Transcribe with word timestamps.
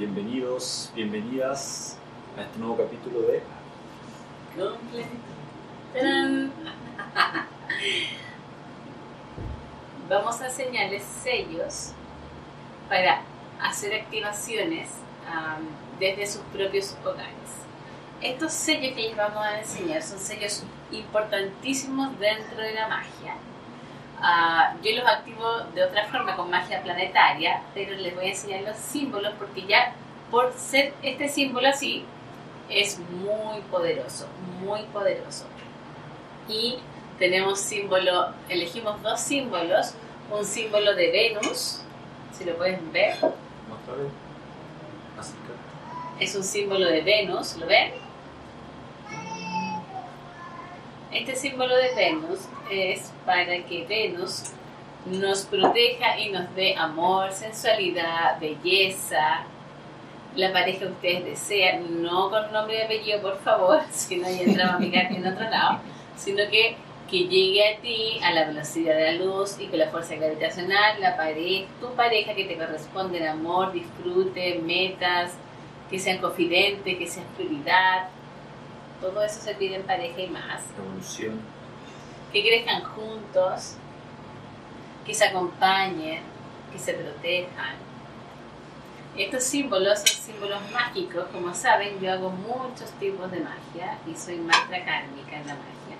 Bienvenidos, 0.00 0.90
bienvenidas 0.94 1.98
a 2.34 2.40
este 2.40 2.58
nuevo 2.58 2.78
capítulo 2.78 3.20
de. 3.20 3.42
Vamos 10.08 10.40
a 10.40 10.46
enseñarles 10.46 11.02
sellos 11.02 11.92
para 12.88 13.20
hacer 13.60 13.92
activaciones 13.92 14.88
desde 15.98 16.26
sus 16.26 16.40
propios 16.44 16.96
hogares. 17.04 17.34
Estos 18.22 18.54
sellos 18.54 18.94
que 18.94 19.02
les 19.02 19.14
vamos 19.14 19.44
a 19.44 19.60
enseñar 19.60 20.02
son 20.02 20.18
sellos 20.18 20.62
importantísimos 20.92 22.18
dentro 22.18 22.56
de 22.56 22.72
la 22.72 22.88
magia. 22.88 23.34
Yo 24.82 24.96
los 24.96 25.06
activo 25.06 25.60
de 25.74 25.84
otra 25.84 26.06
forma 26.06 26.36
con 26.36 26.50
magia 26.50 26.82
planetaria, 26.82 27.62
pero 27.74 27.94
les 27.94 28.14
voy 28.14 28.26
a 28.26 28.28
enseñar 28.28 28.62
los 28.62 28.76
símbolos 28.76 29.32
porque 29.38 29.66
ya 29.66 29.94
por 30.30 30.52
ser 30.52 30.92
este 31.02 31.28
símbolo 31.28 31.68
así 31.68 32.04
es 32.68 32.98
muy 32.98 33.60
poderoso, 33.70 34.26
muy 34.60 34.82
poderoso. 34.92 35.46
Y 36.48 36.78
tenemos 37.18 37.60
símbolo, 37.60 38.28
elegimos 38.48 39.02
dos 39.02 39.20
símbolos, 39.20 39.94
un 40.30 40.44
símbolo 40.44 40.94
de 40.94 41.10
Venus, 41.10 41.80
si 42.36 42.44
lo 42.44 42.56
pueden 42.56 42.92
ver, 42.92 43.16
es 46.18 46.36
un 46.36 46.44
símbolo 46.44 46.86
de 46.86 47.00
Venus, 47.00 47.56
¿lo 47.56 47.66
ven? 47.66 47.92
Este 51.12 51.34
símbolo 51.34 51.74
de 51.76 51.92
Venus 51.96 52.38
es 52.70 53.12
para 53.26 53.64
que 53.64 53.84
Venus 53.84 54.44
nos 55.06 55.42
proteja 55.42 56.16
y 56.20 56.30
nos 56.30 56.54
dé 56.54 56.76
amor, 56.76 57.32
sensualidad, 57.32 58.38
belleza, 58.38 59.44
la 60.36 60.52
pareja 60.52 60.78
que 60.78 60.86
ustedes 60.86 61.24
desean, 61.24 62.00
no 62.00 62.30
con 62.30 62.52
nombre 62.52 62.78
y 62.78 62.82
apellido, 62.82 63.20
por 63.22 63.40
favor, 63.40 63.80
si 63.90 64.18
no 64.18 64.28
ya 64.30 64.74
a 64.74 64.78
mirar 64.78 65.10
en 65.10 65.26
otro 65.26 65.50
lado, 65.50 65.80
sino 66.16 66.48
que, 66.48 66.76
que 67.10 67.24
llegue 67.26 67.74
a 67.74 67.80
ti 67.80 68.20
a 68.22 68.30
la 68.30 68.44
velocidad 68.44 68.94
de 68.94 69.12
la 69.12 69.24
luz 69.24 69.58
y 69.58 69.66
con 69.66 69.80
la 69.80 69.88
fuerza 69.88 70.14
gravitacional, 70.14 71.00
la 71.00 71.16
pareja, 71.16 71.66
tu 71.80 71.92
pareja 71.94 72.34
que 72.34 72.44
te 72.44 72.56
corresponde 72.56 73.18
en 73.18 73.26
amor, 73.26 73.72
disfrute, 73.72 74.60
metas, 74.62 75.32
que 75.90 75.98
sean 75.98 76.18
confidentes, 76.18 76.96
que 76.96 77.06
sean 77.08 77.26
prioridad, 77.36 78.10
todo 79.00 79.22
eso 79.22 79.40
se 79.40 79.54
pide 79.54 79.76
en 79.76 79.82
pareja 79.82 80.20
y 80.20 80.28
más 80.28 80.62
Revolución. 80.76 81.40
que 82.32 82.42
crezcan 82.42 82.82
juntos, 82.82 83.76
que 85.04 85.14
se 85.14 85.24
acompañen, 85.24 86.22
que 86.72 86.78
se 86.78 86.94
protejan. 86.94 87.74
Estos 89.16 89.42
símbolos 89.42 89.98
son 89.98 90.06
símbolos 90.06 90.60
mágicos, 90.70 91.24
como 91.32 91.52
saben, 91.52 91.98
yo 92.00 92.12
hago 92.12 92.30
muchos 92.30 92.90
tipos 93.00 93.30
de 93.30 93.40
magia 93.40 93.98
y 94.06 94.14
soy 94.14 94.36
maestra 94.36 94.84
kármica 94.84 95.36
en 95.36 95.46
la 95.46 95.54
magia. 95.54 95.96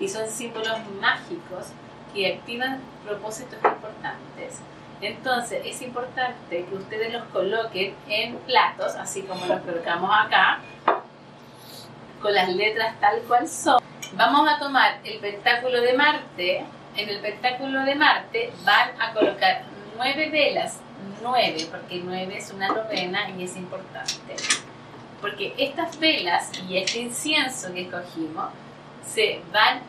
Y 0.00 0.08
son 0.08 0.28
símbolos 0.28 0.78
mágicos 1.00 1.66
que 2.12 2.34
activan 2.34 2.80
propósitos 3.04 3.58
importantes. 3.62 4.58
Entonces 5.00 5.62
es 5.64 5.82
importante 5.82 6.64
que 6.64 6.74
ustedes 6.74 7.12
los 7.12 7.24
coloquen 7.26 7.94
en 8.08 8.36
platos, 8.38 8.94
así 8.96 9.22
como 9.22 9.46
los 9.46 9.60
colocamos 9.60 10.10
acá, 10.12 10.60
con 12.22 12.32
las 12.32 12.48
letras 12.54 12.98
tal 13.00 13.20
cual 13.22 13.48
son. 13.48 13.82
Vamos 14.12 14.48
a 14.48 14.58
tomar 14.58 14.98
el 15.04 15.18
pentáculo 15.18 15.80
de 15.80 15.92
Marte. 15.94 16.64
En 16.96 17.08
el 17.08 17.18
pentáculo 17.18 17.80
de 17.84 17.94
Marte 17.94 18.52
van 18.64 18.90
a 19.00 19.12
colocar 19.12 19.62
nueve 19.96 20.30
velas. 20.30 20.78
Nueve, 21.22 21.66
porque 21.70 22.00
nueve 22.04 22.36
es 22.38 22.50
una 22.52 22.68
novena 22.68 23.30
y 23.30 23.44
es 23.44 23.56
importante. 23.56 24.36
Porque 25.20 25.54
estas 25.56 25.98
velas 25.98 26.50
y 26.68 26.78
este 26.78 26.98
incienso 26.98 27.72
que 27.72 27.82
escogimos 27.82 28.50
se 29.06 29.40
van 29.52 29.80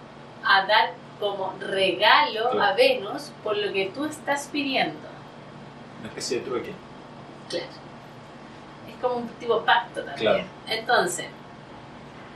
a 0.44 0.66
dar 0.66 0.94
como 1.20 1.54
regalo 1.60 2.62
a. 2.62 2.74
Venus 2.74 3.32
por 3.44 3.58
lo 3.58 3.72
que 3.72 3.92
tú 3.94 4.06
estás 4.06 4.50
pidiendo. 4.52 5.08
Una 6.00 6.10
especie 6.10 6.40
de 6.40 6.46
trueque. 6.46 6.74
Claro. 7.50 7.66
Es 8.90 9.02
como 9.02 9.16
un 9.16 9.28
tipo 9.40 9.64
pacto 9.64 10.04
también. 10.04 10.18
Claro. 10.18 10.44
Entonces, 10.68 11.28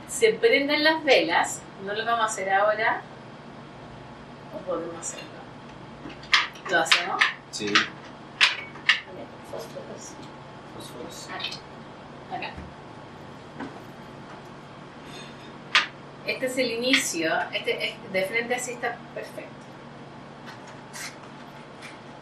se 0.08 0.32
prenden 0.34 0.82
las 0.84 1.04
velas, 1.04 1.60
no 1.84 1.92
lo 1.94 2.04
vamos 2.04 2.22
a 2.22 2.24
hacer 2.26 2.50
ahora, 2.50 3.02
o 4.54 4.58
podemos 4.66 4.96
hacerlo. 4.98 5.28
¿Lo 6.70 6.78
hacemos? 6.80 7.22
Sí. 7.50 7.66
Fósforos. 9.50 10.12
Fósforos. 10.76 11.28
Acá. 11.28 12.36
Acá. 12.36 12.50
Este 16.26 16.46
es 16.46 16.58
el 16.58 16.72
inicio, 16.72 17.32
este 17.52 17.88
es- 17.88 18.12
de 18.12 18.24
frente 18.24 18.54
así 18.54 18.72
está 18.72 18.96
perfecto. 19.14 19.48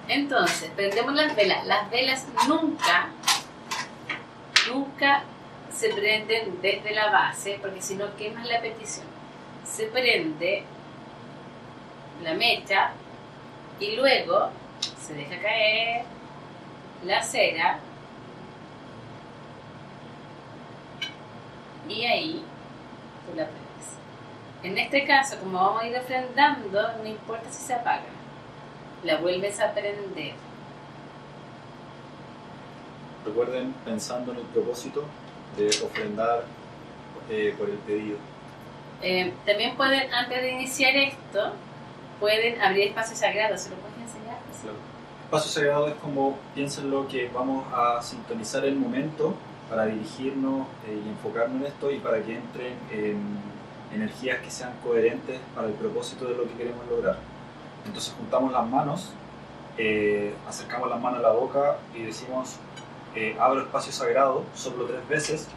Entonces, 0.08 0.70
prendemos 0.76 1.14
las 1.14 1.34
velas. 1.34 1.66
Las 1.66 1.90
velas 1.90 2.24
nunca, 2.46 3.08
nunca 4.72 5.24
se 5.76 5.90
prenden 5.90 6.60
desde 6.62 6.94
la 6.94 7.10
base, 7.10 7.58
porque 7.60 7.82
si 7.82 7.96
no 7.96 8.16
quemas 8.16 8.48
la 8.48 8.60
petición. 8.60 9.06
Se 9.64 9.86
prende 9.86 10.64
la 12.22 12.34
mecha 12.34 12.92
y 13.78 13.94
luego 13.94 14.48
se 14.98 15.14
deja 15.14 15.38
caer 15.40 16.04
la 17.04 17.22
cera 17.22 17.78
y 21.88 22.04
ahí 22.04 22.42
tú 23.26 23.36
la 23.36 23.44
prendes. 23.44 23.66
En 24.62 24.78
este 24.78 25.06
caso, 25.06 25.38
como 25.38 25.58
vamos 25.58 25.82
a 25.82 25.86
ir 25.88 25.96
ofrendando, 25.96 26.96
no 26.98 27.06
importa 27.06 27.52
si 27.52 27.66
se 27.66 27.74
apaga, 27.74 28.02
la 29.04 29.18
vuelves 29.18 29.60
a 29.60 29.72
prender. 29.74 30.34
Recuerden, 33.26 33.74
pensando 33.84 34.32
en 34.32 34.38
el 34.38 34.44
propósito 34.44 35.04
de 35.56 35.68
ofrendar 35.84 36.44
eh, 37.30 37.54
por 37.58 37.68
el 37.68 37.76
pedido. 37.78 38.18
Eh, 39.02 39.32
también 39.44 39.76
pueden, 39.76 40.12
antes 40.12 40.42
de 40.42 40.52
iniciar 40.52 40.96
esto, 40.96 41.52
pueden 42.20 42.60
abrir 42.60 42.88
espacios 42.88 43.18
sagrados. 43.18 43.62
¿Se 43.62 43.70
lo 43.70 43.76
puedes 43.76 43.96
enseñar? 43.98 44.38
Claro. 44.62 44.76
Paso 45.30 45.48
sagrado 45.48 45.88
es 45.88 45.94
como, 45.94 46.38
piénsenlo, 46.54 47.08
que 47.08 47.28
vamos 47.28 47.66
a 47.72 48.00
sintonizar 48.02 48.64
el 48.64 48.76
momento 48.76 49.34
para 49.68 49.86
dirigirnos 49.86 50.66
eh, 50.86 51.00
y 51.04 51.08
enfocarnos 51.08 51.60
en 51.60 51.66
esto 51.66 51.90
y 51.90 51.98
para 51.98 52.22
que 52.22 52.36
entren 52.36 52.74
en 52.92 53.56
energías 53.92 54.40
que 54.40 54.50
sean 54.50 54.72
coherentes 54.82 55.40
para 55.54 55.68
el 55.68 55.74
propósito 55.74 56.26
de 56.26 56.36
lo 56.36 56.44
que 56.44 56.54
queremos 56.54 56.86
lograr. 56.88 57.18
Entonces 57.84 58.14
juntamos 58.16 58.52
las 58.52 58.66
manos, 58.66 59.10
eh, 59.78 60.34
acercamos 60.48 60.88
las 60.88 61.00
manos 61.00 61.20
a 61.20 61.22
la 61.22 61.30
boca 61.30 61.76
y 61.94 62.02
decimos, 62.02 62.56
eh, 63.16 63.36
abro 63.40 63.62
espacio 63.62 63.92
sagrado, 63.92 64.44
soplo 64.54 64.84
tres 64.84 65.08
veces 65.08 65.48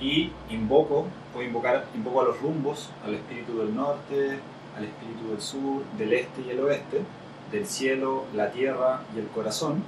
y 0.00 0.32
invoco, 0.50 1.06
puedo 1.32 1.46
invocar, 1.46 1.86
invoco 1.94 2.20
a 2.22 2.24
los 2.24 2.40
rumbos, 2.40 2.90
al 3.04 3.14
espíritu 3.14 3.58
del 3.58 3.74
norte, 3.74 4.38
al 4.76 4.84
espíritu 4.84 5.30
del 5.30 5.40
sur, 5.40 5.82
del 5.98 6.12
este 6.12 6.42
y 6.42 6.50
el 6.50 6.60
oeste, 6.60 7.02
del 7.50 7.66
cielo, 7.66 8.24
la 8.34 8.50
tierra 8.50 9.02
y 9.14 9.20
el 9.20 9.28
corazón, 9.28 9.82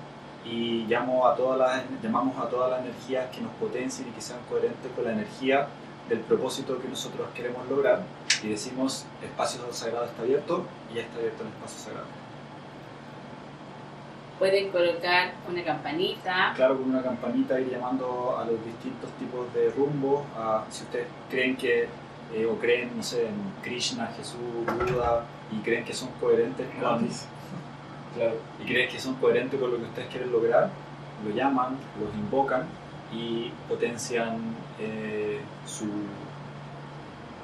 y 0.45 0.85
llamo 0.87 1.27
a 1.27 1.35
todas 1.37 1.59
las, 1.59 1.83
llamamos 2.03 2.37
a 2.39 2.49
todas 2.49 2.71
las 2.71 2.81
energías 2.81 3.31
que 3.31 3.41
nos 3.41 3.53
potencien 3.55 4.09
y 4.09 4.11
que 4.13 4.21
sean 4.21 4.41
coherentes 4.49 4.91
con 4.95 5.05
la 5.05 5.13
energía 5.13 5.69
del 6.09 6.21
propósito 6.21 6.81
que 6.81 6.89
nosotros 6.89 7.27
queremos 7.35 7.69
lograr, 7.69 8.03
y 8.43 8.49
decimos, 8.49 9.07
espacio 9.23 9.61
sagrado 9.73 10.05
está 10.05 10.23
abierto, 10.23 10.65
y 10.93 10.97
ya 10.97 11.03
está 11.03 11.19
abierto 11.19 11.43
el 11.43 11.49
espacio 11.49 11.79
sagrado. 11.79 12.24
Pueden 14.39 14.71
colocar 14.71 15.35
una 15.49 15.63
campanita. 15.63 16.53
Claro, 16.57 16.77
con 16.79 16.91
una 16.91 17.03
campanita 17.03 17.61
ir 17.61 17.71
llamando 17.71 18.37
a 18.37 18.45
los 18.45 18.65
distintos 18.65 19.11
tipos 19.13 19.53
de 19.55 19.71
rumbo, 19.71 20.27
a, 20.37 20.65
si 20.71 20.83
ustedes 20.83 21.07
creen 21.31 21.57
que, 21.57 21.89
eh, 22.35 22.47
o 22.47 22.59
creen, 22.59 22.97
no 22.97 23.03
sé, 23.03 23.29
en 23.29 23.35
Krishna, 23.63 24.09
Jesús, 24.17 24.39
Buda, 24.67 25.25
y 25.53 25.59
creen 25.61 25.85
que 25.85 25.95
son 25.95 26.09
coherentes 26.21 26.67
con, 26.81 27.09
claro, 28.17 28.37
y 28.61 28.67
creen 28.67 28.91
que 28.91 28.99
son 28.99 29.15
coherentes 29.17 29.61
con 29.61 29.71
lo 29.71 29.77
que 29.77 29.85
ustedes 29.85 30.09
quieren 30.09 30.33
lograr, 30.33 30.71
lo 31.25 31.35
llaman, 31.35 31.77
los 32.01 32.13
invocan 32.15 32.67
y 33.13 33.53
potencian 33.69 34.39
eh, 34.81 35.41
su 35.65 35.87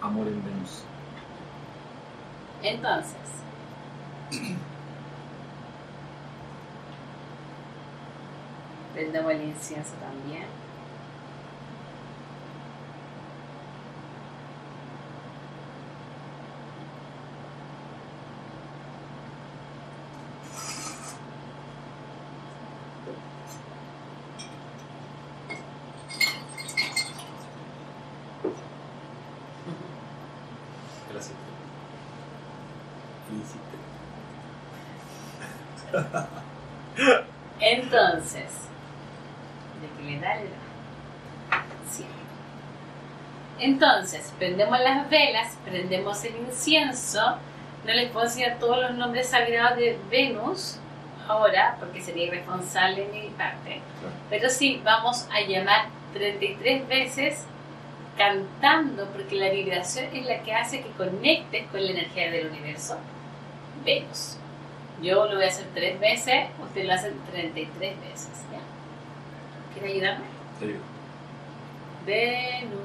amor 0.01 0.27
en 0.27 0.45
Venus. 0.45 0.83
Entonces, 2.63 3.15
prendamos 8.95 9.33
el 9.33 9.43
incienso 9.43 9.93
también. 10.01 10.45
Entonces, 37.61 38.70
de 39.81 39.89
que 39.97 40.11
le 40.11 40.21
da, 40.21 40.35
da. 40.37 41.65
Sí. 41.91 42.05
Entonces, 43.59 44.33
prendemos 44.39 44.79
las 44.81 45.09
velas, 45.11 45.57
prendemos 45.65 46.25
el 46.25 46.37
incienso. 46.37 47.37
No 47.85 47.93
les 47.93 48.11
puedo 48.11 48.27
enseñar 48.27 48.59
todos 48.59 48.79
los 48.81 48.95
nombres 48.95 49.29
sagrados 49.29 49.79
de 49.79 49.99
Venus 50.11 50.79
ahora, 51.29 51.77
porque 51.79 52.01
sería 52.01 52.27
irresponsable 52.27 53.07
de 53.07 53.23
mi 53.23 53.29
parte. 53.31 53.81
Pero 54.29 54.49
sí, 54.49 54.81
vamos 54.85 55.29
a 55.31 55.41
llamar 55.41 55.87
33 56.15 56.89
veces 56.89 57.45
cantando, 58.17 59.07
porque 59.07 59.37
la 59.37 59.51
vibración 59.51 60.07
es 60.13 60.27
la 60.27 60.41
que 60.41 60.53
hace 60.53 60.83
que 60.83 60.91
conectes 60.91 61.67
con 61.69 61.85
la 61.85 61.93
energía 61.93 62.31
del 62.31 62.49
universo. 62.49 62.99
Venus. 63.85 64.37
Yo 65.03 65.25
lo 65.27 65.37
voy 65.37 65.45
a 65.45 65.49
hacer 65.49 65.67
tres 65.75 65.99
veces, 65.99 66.49
usted 66.63 66.85
lo 66.85 66.93
hace 66.93 67.13
33 67.33 68.01
veces. 68.01 68.31
¿ya? 68.53 68.59
¿Quiere 69.75 69.93
ayudarme? 69.93 70.25
Te 70.59 70.67
digo. 70.67 70.81
Venus. 72.07 72.81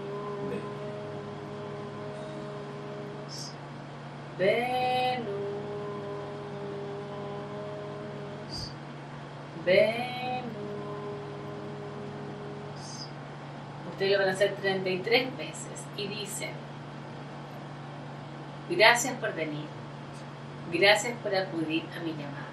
Venus. 4.37 5.25
Venus. 9.65 10.05
Ustedes 13.91 14.11
lo 14.11 14.19
van 14.19 14.27
a 14.27 14.31
hacer 14.33 14.55
33 14.55 15.37
veces 15.37 15.85
y 15.95 16.07
dicen, 16.07 16.51
gracias 18.69 19.13
por 19.15 19.33
venir, 19.33 19.65
gracias 20.71 21.17
por 21.23 21.33
acudir 21.33 21.85
a 21.95 22.01
mi 22.01 22.11
llamado. 22.11 22.45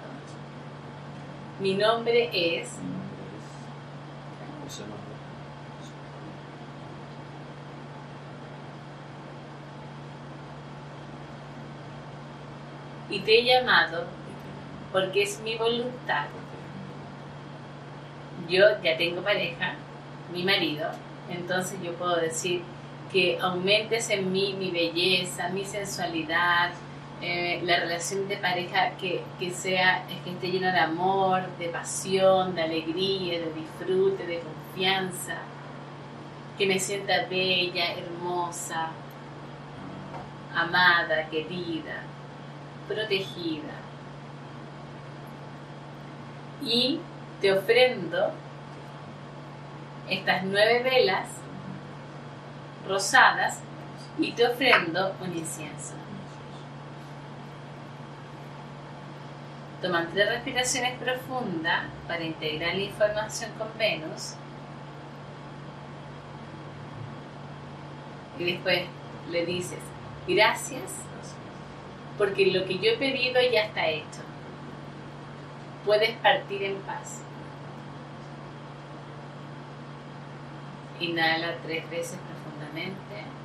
Mi 1.59 1.75
nombre 1.75 2.29
es, 2.31 2.69
Y 13.09 13.19
te 13.19 13.39
he 13.39 13.43
llamado 13.43 14.05
porque 14.91 15.23
es 15.23 15.39
mi 15.41 15.55
voluntad. 15.55 16.25
Yo 18.49 18.65
ya 18.83 18.97
tengo 18.97 19.21
pareja, 19.21 19.75
mi 20.33 20.43
marido, 20.43 20.89
entonces 21.29 21.79
yo 21.81 21.93
puedo 21.93 22.15
decir 22.17 22.61
que 23.11 23.37
aumentes 23.39 24.09
en 24.09 24.31
mí 24.31 24.55
mi 24.57 24.71
belleza, 24.71 25.49
mi 25.49 25.63
sensualidad, 25.63 26.71
eh, 27.25 27.61
la 27.63 27.79
relación 27.79 28.27
de 28.27 28.35
pareja 28.35 28.97
que, 28.97 29.23
que 29.39 29.49
sea, 29.49 30.05
que 30.25 30.31
esté 30.31 30.51
llena 30.51 30.73
de 30.73 30.79
amor, 30.79 31.43
de 31.57 31.69
pasión, 31.69 32.53
de 32.53 32.63
alegría, 32.63 33.39
de 33.39 33.53
disfrute, 33.53 34.27
de 34.27 34.41
confianza, 34.41 35.37
que 36.57 36.67
me 36.67 36.77
sienta 36.77 37.25
bella, 37.29 37.93
hermosa, 37.93 38.89
amada, 40.53 41.29
querida, 41.29 42.03
protegida. 42.89 43.71
Y 46.61 46.99
te 47.39 47.53
ofrendo 47.53 48.33
estas 50.09 50.43
nueve 50.43 50.83
velas 50.83 51.29
rosadas 52.85 53.59
y 54.19 54.33
te 54.33 54.45
ofrendo 54.45 55.15
un 55.21 55.37
incienso. 55.37 55.93
Toman 59.83 60.09
tres 60.13 60.29
respiraciones 60.29 60.97
profundas 60.97 61.87
para 62.07 62.23
integrar 62.23 62.73
la 62.73 62.83
información 62.83 63.51
con 63.57 63.67
Venus. 63.77 64.35
Y 68.39 68.45
después 68.45 68.83
le 69.29 69.45
dices, 69.45 69.79
gracias, 70.25 70.83
porque 72.17 72.45
lo 72.45 72.65
que 72.65 72.79
yo 72.79 72.91
he 72.91 72.97
pedido 72.97 73.41
ya 73.41 73.65
está 73.65 73.89
hecho. 73.89 74.21
Puedes 75.83 76.11
partir 76.11 76.63
en 76.63 76.77
paz. 76.83 77.19
Inhala 81.01 81.57
tres 81.61 81.89
veces 81.89 82.17
profundamente. 82.19 83.42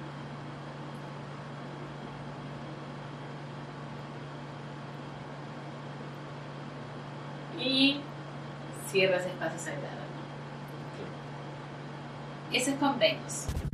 Y 7.61 8.01
cierras 8.91 9.27
espacio 9.27 9.59
sagrado. 9.59 9.99
Eso 12.53 12.71
es 12.71 12.77
con. 12.79 13.68